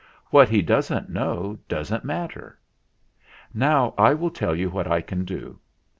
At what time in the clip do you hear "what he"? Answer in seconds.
0.31-0.63